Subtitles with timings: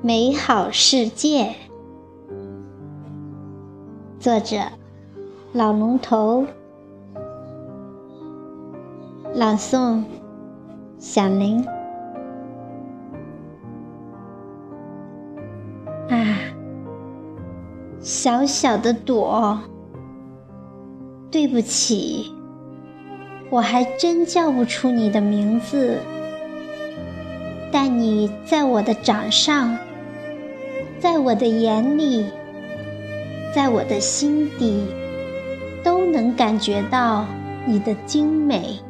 [0.00, 1.52] 美好世界。
[4.20, 4.58] 作者：
[5.52, 6.46] 老龙头。
[9.34, 10.04] 朗诵：
[11.00, 11.66] 响铃。
[16.08, 16.38] 啊，
[17.98, 19.58] 小小的朵，
[21.28, 22.32] 对不起，
[23.50, 25.98] 我还真叫不出你的名字，
[27.72, 29.76] 但你在我的掌上，
[31.00, 32.26] 在我的眼里，
[33.54, 34.84] 在我的心底，
[35.84, 37.24] 都能感觉到
[37.64, 38.80] 你的精美。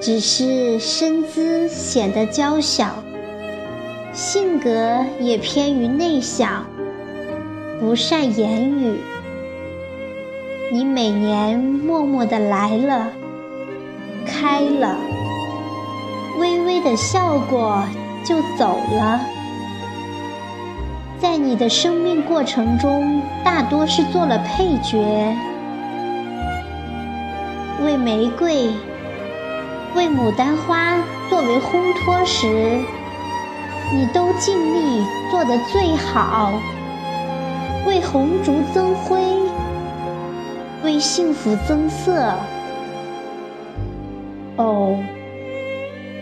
[0.00, 3.02] 只是身姿显得娇小。
[4.12, 6.64] 性格也偏于内向，
[7.80, 8.96] 不善言语。
[10.72, 13.10] 你每年默默的来了，
[14.26, 14.96] 开了，
[16.38, 17.82] 微微的笑过
[18.24, 19.37] 就走了。
[21.20, 24.96] 在你的生命过程中，大多是做了配角，
[27.84, 28.70] 为玫瑰、
[29.96, 30.96] 为牡丹花
[31.28, 32.78] 作为烘托时。
[33.90, 36.52] 你都尽力做得最好，
[37.86, 39.18] 为红烛增辉，
[40.84, 42.34] 为幸福增色。
[44.56, 44.98] 哦，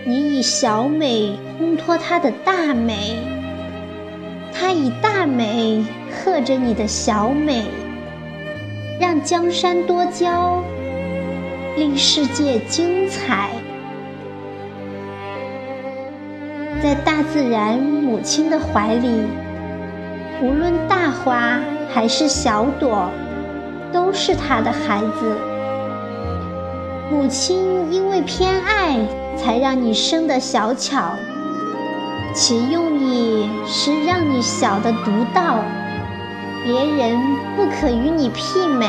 [0.04, 3.18] 你以小美烘托她的大美，
[4.58, 7.66] 她以大美贺着你的小美，
[8.98, 10.62] 让江山多娇，
[11.76, 13.50] 令世界精彩。
[16.82, 19.08] 在大自然母亲的怀里，
[20.40, 21.60] 无论大花
[21.92, 23.10] 还是小朵，
[23.92, 25.36] 都是她的孩子。
[27.10, 28.98] 母亲因为偏爱，
[29.36, 31.12] 才让你生得小巧，
[32.36, 35.56] 其用意是让你小的独到，
[36.62, 37.18] 别人
[37.56, 38.86] 不可与你媲美。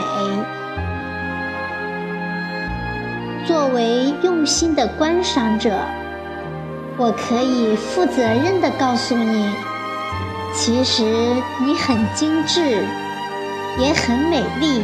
[3.45, 5.79] 作为用心的观赏者。
[6.97, 9.49] 我可以负责任地告诉你，
[10.53, 11.03] 其实
[11.63, 12.83] 你很精致，
[13.79, 14.83] 也很美丽。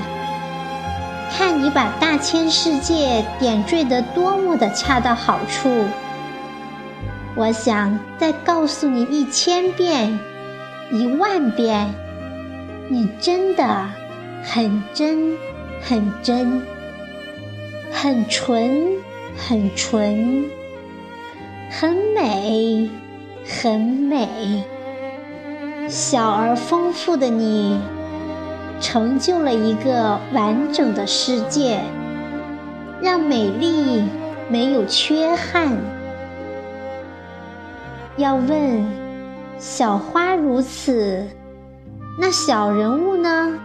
[1.35, 5.69] 看你把大千世界点缀得多么的恰到好处。
[7.36, 10.20] 我想再告诉你一千遍、
[10.92, 11.94] 一万遍，
[12.90, 13.90] 你真的
[14.44, 15.36] 很真、
[15.82, 16.62] 很真、
[17.92, 18.98] 很纯、
[19.36, 20.46] 很纯。
[21.72, 22.88] 很美，
[23.48, 24.64] 很美。
[25.90, 27.80] 小而丰富的你，
[28.80, 31.80] 成就了一个完整的世界，
[33.02, 34.04] 让美丽
[34.50, 35.76] 没有缺憾。
[38.16, 38.85] 要问
[39.57, 41.28] 小花如此，
[42.19, 43.59] 那小人物呢？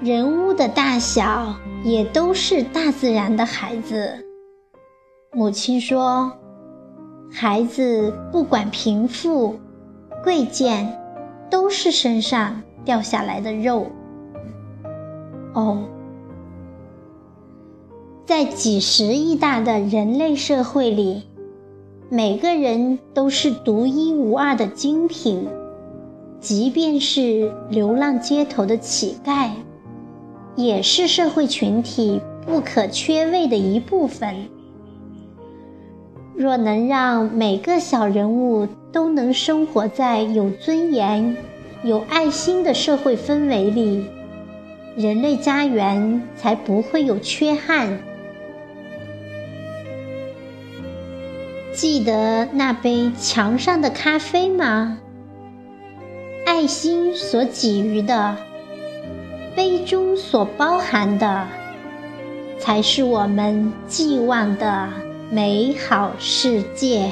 [0.00, 4.24] 人物的大小也都是大自然的孩子。
[5.32, 6.32] 母亲说
[7.30, 9.60] ：“孩子不管贫富、
[10.24, 10.98] 贵贱，
[11.50, 13.86] 都是身上掉下来的肉。”
[15.52, 15.84] 哦，
[18.24, 21.29] 在几十亿大的人类社会里，
[22.12, 25.46] 每个人都是独一无二的精品，
[26.40, 29.50] 即便是流浪街头的乞丐，
[30.56, 34.34] 也是社会群体不可缺位的一部分。
[36.34, 41.36] 若能让每个小人物都能生活在有尊严、
[41.84, 44.04] 有爱心的社会氛围里，
[44.96, 48.00] 人类家园才不会有缺憾。
[51.72, 54.98] 记得那杯墙上的咖啡吗？
[56.44, 58.36] 爱心所给予的，
[59.54, 61.46] 杯中所包含的，
[62.58, 64.88] 才是我们寄望的。
[65.30, 67.08] 美好世界。